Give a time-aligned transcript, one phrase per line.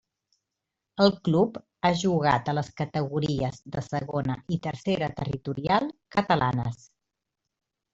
[1.03, 6.87] El club ha jugat a les categories de Segona i Tercera territorial catalanes.